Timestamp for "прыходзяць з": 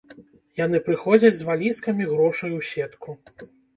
0.87-1.47